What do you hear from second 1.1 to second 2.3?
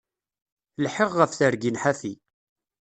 ɣef tergin ḥafi.